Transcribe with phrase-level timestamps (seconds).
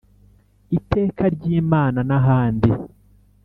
[0.77, 2.69] iteka ryimana nahandi